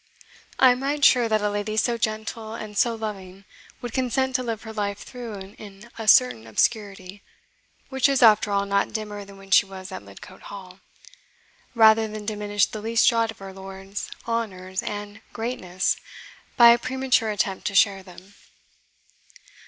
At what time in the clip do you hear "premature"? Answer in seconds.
16.79-17.29